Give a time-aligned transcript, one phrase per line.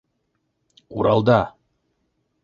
[0.95, 1.39] Уралда!